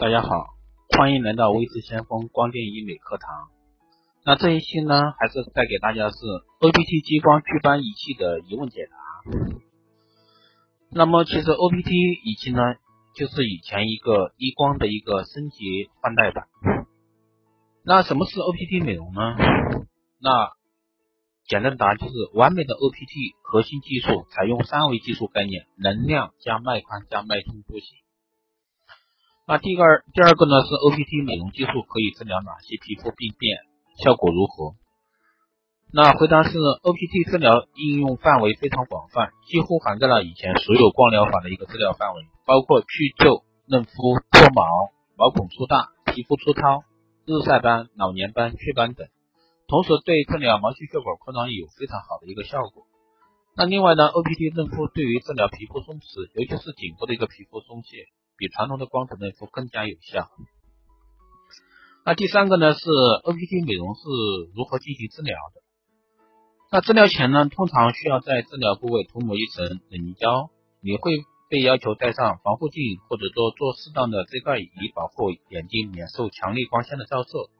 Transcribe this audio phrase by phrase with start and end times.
[0.00, 0.46] 大家好，
[0.96, 3.50] 欢迎来到微智先锋光电医美课堂。
[4.24, 8.96] 那这一期呢，还是带给大家是 OPT 激光祛斑仪器的疑问解答。
[10.90, 11.92] 那么其实 OPT
[12.24, 12.62] 仪器呢，
[13.14, 16.46] 就是以前一个激光的一个升级换代版。
[17.84, 19.20] 那什么是 OPT 美容呢？
[20.18, 20.52] 那
[21.46, 27.98] 简单的答案就是完美的 OPT 核心技术，采用三维技术概念，能量加脉宽加脉冲波形。
[29.50, 33.58] 那第二第二个呢是 OPT 美容技术可以治疗哪些皮肤病变，
[33.98, 34.78] 效果如何？
[35.90, 43.90] 那回答是 OPT 治疗应用范围非常广泛，几乎涵盖了以前所有光疗法的一个治疗范围，包括去皱、嫩肤、
[44.30, 44.62] 脱毛、
[45.18, 46.86] 毛孔粗大、皮肤粗糙、
[47.26, 49.08] 日晒斑、老年斑、雀斑等，
[49.66, 52.86] 同时对治疗毛细血管扩张有非常好的一个效果。
[53.56, 58.06] 那另外呢，OPT 嫩肤对于治疗皮肤松弛，尤其是颈部的一个皮肤松懈。
[58.40, 60.30] 比传统的光子嫩肤更加有效。
[62.06, 64.00] 那第三个呢是 OPT 美容是
[64.56, 65.60] 如何进行治疗的？
[66.72, 70.48] 那治疗前呢，通常需要在治疗部位涂抹一层冷凝胶，
[70.80, 77.50] 你会被要求戴上防护镜，或者说做适当的遮盖以保护眼睛免受强烈光线的照射。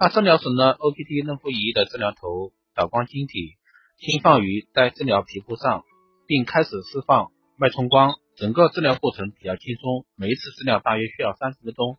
[0.00, 3.56] 那治疗时呢，OPT 嫩肤仪的治疗头导光晶体
[3.98, 5.84] 轻放于在治疗皮肤上，
[6.26, 8.14] 并开始释放脉冲光。
[8.36, 11.96] 整个治疗过程比较轻松，每一次治疗大约需要三十分钟。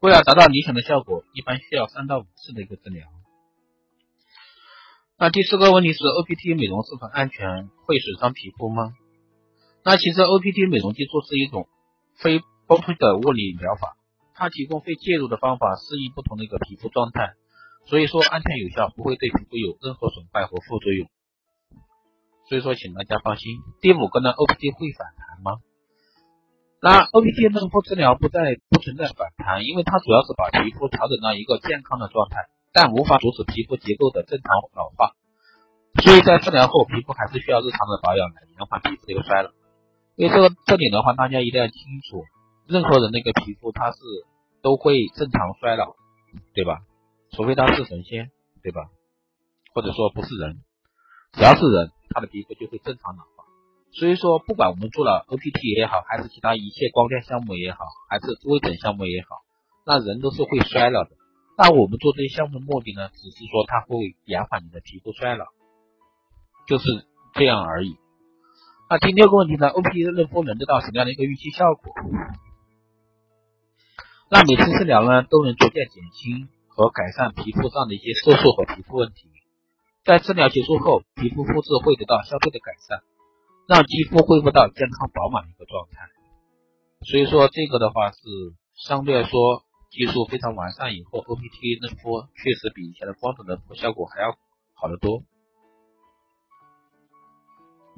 [0.00, 3.06] 为了达到理想的效果，一般需要三到五次的一个治疗。
[5.18, 7.68] 那第四个问题是，OPT 美容是否安全？
[7.84, 8.94] 会损伤皮肤吗？
[9.84, 11.68] 那其实 OPT 美容技术是一种
[12.16, 13.96] 非剥推的物理疗法，
[14.34, 17.34] 它提供非介入的方法，适应不同的一个皮肤状态，
[17.86, 21.08] 所以说安全有效，不会对皮肤有任何损坏和副作用。
[22.48, 23.58] 所以说，请大家放心。
[23.80, 25.60] 第五个呢，OPT 会反弹吗？
[26.84, 35.16] 那 OPT 嫩肤治疗不再不存在反弹，因为它主要是把皮肤调整到一个健康的状态，但无法阻止皮肤结构的正常老化。
[36.04, 39.48] 所以在治疗后，皮肤还是需要日常的保养来延缓皮肤的一个衰老。
[40.16, 42.20] 因为这个这点的话，大家一定要清楚，
[42.68, 43.96] 任何人的一个皮肤它是
[44.60, 45.96] 都会正常衰老，
[46.52, 46.84] 对吧？
[47.32, 48.28] 除非他是神仙，
[48.62, 48.92] 对吧？
[49.72, 50.60] 或者说不是人，
[51.32, 53.24] 只要是人，他的皮肤就会正常老。
[53.94, 57.78] 所以说，不管我们做了 OPT 也好，还是其他一切光电项目也好，
[58.10, 59.46] 还是微整项目也好，
[59.86, 61.10] 那人都是会衰老的。
[61.56, 65.46] 那我们做这些项目的目的呢，只是说它会延缓你的皮肤衰老，
[66.66, 67.94] 就是这样而已。
[68.90, 71.94] 那第六个问题呢，OPT 嫩肤能得到什么样的一个预期效果？
[74.28, 79.30] 那每次治疗呢，都能逐渐减轻和改善皮肤上的一些色素和皮肤问题。
[80.04, 83.00] 在治疗结束后，皮肤肤质会得到相对的改善。
[83.66, 86.08] 让肌肤恢复到健康饱满的一个状态，
[87.06, 88.18] 所以说这个的话是
[88.74, 94.36] 相对来说技术非常完善以后，OPT 嫩肤确实比以前的光子嫩肤效果还要
[94.74, 95.22] 好得多。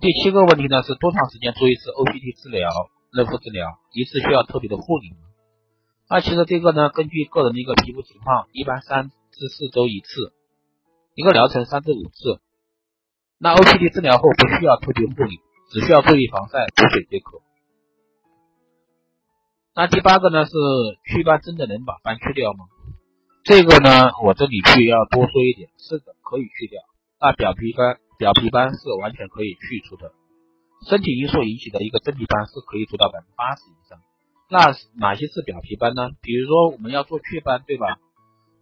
[0.00, 2.70] 第七个问题呢是多长时间做一次 OPT 治疗
[3.12, 3.66] 嫩肤治疗？
[3.92, 5.26] 一次需要特别的护理吗？
[6.08, 10.32] 那其实这个呢根据个人的一个皮肤情况，一般三至四周一次，
[11.14, 12.40] 一个疗程三至五次。
[13.38, 15.40] 那 OPT 治疗后不需要特别护理。
[15.68, 17.42] 只需要注意防晒、补水即可。
[19.74, 20.52] 那第八个呢是
[21.04, 22.66] 祛斑真的能把斑去掉吗？
[23.44, 26.80] 这个呢我这里去要多说一点，是的，可以去掉。
[27.20, 30.12] 那表皮斑、表皮斑是完全可以去除的。
[30.88, 33.98] 身体因素引起的一个真皮斑是可以做到百分之八十以上。
[34.48, 36.10] 那哪些是表皮斑呢？
[36.22, 37.98] 比如说我们要做祛斑，对吧？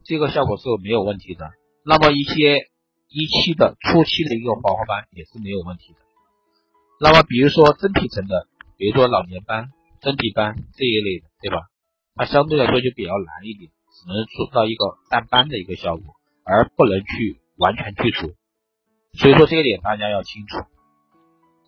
[0.05, 1.51] 这个效果是没有问题的。
[1.85, 2.69] 那么一些
[3.09, 5.99] 一期的初期的一个黄褐斑也是没有问题的。
[7.05, 8.49] 那么，比如说真皮层的，
[8.79, 9.69] 比如说老年斑、
[10.01, 11.69] 真皮斑这一类的，对吧？
[12.15, 16.17] 它相对来说就比较难一点，只能做到一个淡斑的一个效果，
[16.47, 18.33] 而不能去完全去除。
[19.13, 20.65] 所以说这一点大家要清楚。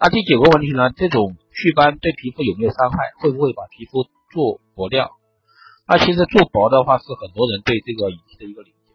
[0.01, 0.89] 那第九个问题呢？
[0.97, 2.97] 这种祛斑对皮肤有没有伤害？
[3.21, 5.19] 会不会把皮肤做薄掉？
[5.87, 8.95] 那其实做薄的话，是很多人对这个仪器的一个理解。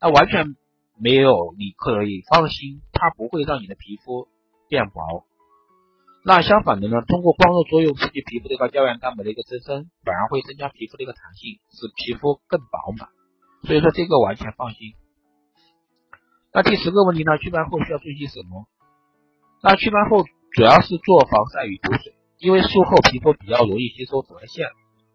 [0.00, 0.56] 那完全
[0.98, 4.26] 没有，你可以放心，它不会让你的皮肤
[4.66, 5.26] 变薄。
[6.22, 7.00] 那相反的呢？
[7.08, 13.08] 通过光热作用刺激皮肤的一个胶原蛋白的一个增生，反而会增加皮肤的一个弹性，使皮肤更饱满。
[13.64, 14.92] 所以说这个完全放心。
[16.52, 17.38] 那第十个问题呢？
[17.38, 18.66] 祛斑后需要注意什么？
[19.62, 24.68] 那祛斑后主要是做防晒与补水，因为术后皮肤比较容易吸收紫外线，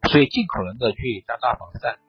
[0.10, 2.00] 所以尽可能的去加大防晒。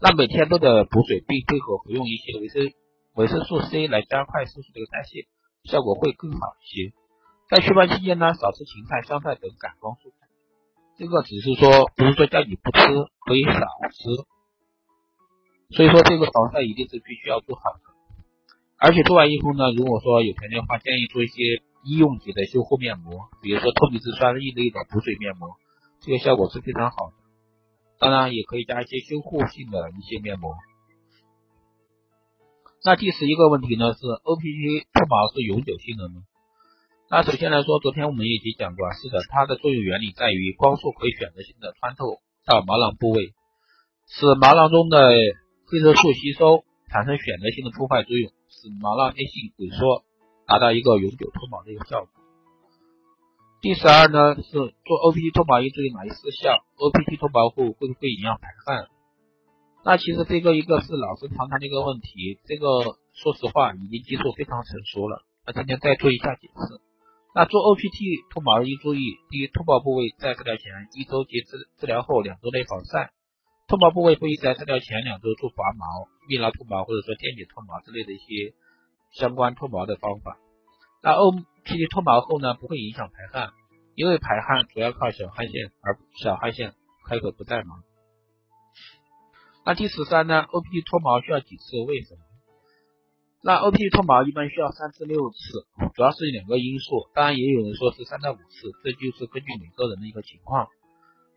[0.00, 2.70] 那每天都得补水，并配合服用一些维生
[3.14, 5.26] 维生素 C 来加快色素的一个代谢，
[5.64, 6.94] 效果会更好一些。
[7.48, 10.26] 在祛斑期间呢，少吃芹菜、香菜等感光蔬菜。
[10.96, 12.80] 这个只是说不是说叫你不吃，
[13.26, 13.52] 可以少
[13.92, 14.08] 吃。
[15.76, 17.80] 所以说这个防晒一定是必须要做好的。
[18.78, 21.42] 而且做完以后呢，如果说有条件的话，建议做一些
[21.84, 25.56] 医用级的修护面膜，比如说透明质酸一类的补水面膜，
[26.00, 27.14] 这个效果是非常好的。
[27.98, 30.54] 当然也可以加一些修护性的一些面膜。
[32.84, 36.22] 那第十一个问题呢是 O P T 脱毛是永久性的吗？
[37.10, 43.34] 那首先来说，昨天我们已经讲过，是的，它的作用原理在于光束可以选择性的穿透到毛囊部位，
[44.08, 44.98] 使毛囊中的
[45.68, 50.02] 黑色素吸收，产生选择性的破坏作用，使毛囊内性萎缩，
[50.46, 52.08] 达到一个永久脱毛的一个效果。
[53.60, 58.88] 第十二呢是做 O P T 脱毛应注意哪些事项？O P T 脱毛后会不会影响排汗？
[59.84, 65.22] 那其实这个一个是老师常谈的一个问题，这个说实话已经技术非常成熟了。
[65.46, 66.80] 那今天再做一下解释。
[67.34, 73.10] 那做 O P T 脱毛应注意：第一，脱毛部位在治疗前一周及治治疗后两周内防晒。
[73.66, 78.54] 脱毛部位不宜在治疗前两周做拔毛、蜜蜡脱毛或者说电解脱毛之类的一些
[79.10, 80.38] 相关脱毛的方法。
[81.02, 83.50] 那 O P T 脱毛后呢，不会影响排汗，
[83.96, 86.72] 因为排汗主要靠小汗腺，而小汗腺
[87.08, 87.82] 开口不在毛。
[89.66, 91.80] 那第十三呢？O P T 脱毛需要几次？
[91.80, 92.20] 为什么？
[93.44, 95.36] 那 O P 脱毛一般需要三至六次，
[95.94, 100.68] 主要是两个因素，当然也有人说是三到五次，这就是根据每个人的一个情况。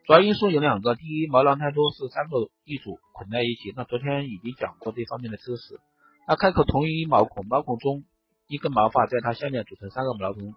[0.05, 5.81] 主要因素有两个，第一，毛囊太多是三个一组捆在一起，那昨天已经讲过这方面的知识。
[6.29, 8.03] 那开口同一毛孔，毛孔中。
[8.49, 10.55] 一根毛发在它下面组成三个毛孔，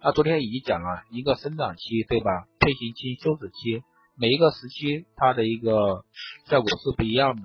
[0.00, 2.46] 那昨天已经讲了一个生长期，对吧？
[2.60, 3.82] 退行期、休止期，
[4.16, 6.04] 每一个时期它的一个
[6.46, 7.42] 效果是不一样的。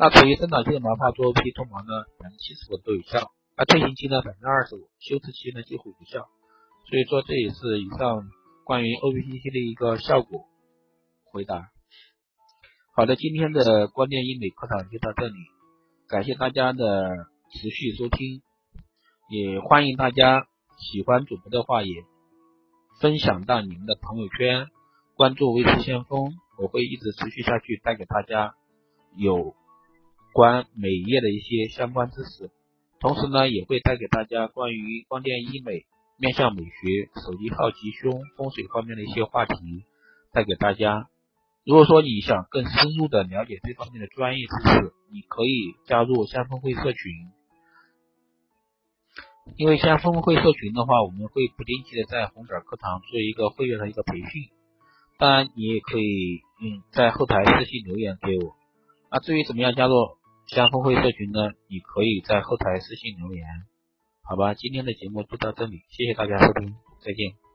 [0.00, 1.90] 那处于生长期的毛发做 O P 脱毛呢，
[2.20, 6.28] 百分之七十五都有效；而退行期呢，百分之二十五；休止期呢，几乎无效。
[6.86, 8.30] 所以说，这也是以上
[8.64, 10.44] 关于 O P T 的一个效果
[11.32, 11.70] 回答。
[12.94, 15.34] 好的，今天的光电医美课堂就到这里，
[16.06, 18.40] 感谢大家的持续收听。
[19.28, 20.46] 也欢迎大家
[20.78, 22.04] 喜欢主播的话，也
[23.00, 24.68] 分享到你们的朋友圈，
[25.16, 28.54] 关注微视先锋，我会一直持续下去，带给大家
[29.16, 29.56] 有
[30.38, 32.52] 关美业的一些相关知识，
[33.00, 35.82] 同时呢，也会带给大家关于光电医美、
[36.16, 39.56] 面向美学、手机号吉凶、风水方面的一些话题，
[40.32, 41.08] 带给大家。
[41.66, 47.10] 如果说你想更深入的了解这方面的专业知识，你可以加入先锋会社群。
[49.56, 54.52] 因为像峰会社群的话，我们会不定期的在红点课堂做一个会员的一个培训。
[55.18, 58.54] 当然，你也可以嗯在后台私信留言给我。
[59.10, 59.94] 那至于怎么样加入
[60.48, 61.52] 加峰会社群呢？
[61.68, 63.46] 你可以在后台私信留言，
[64.22, 64.54] 好吧？
[64.54, 66.74] 今天的节目就到这里，谢谢大家收听，
[67.04, 67.47] 再见。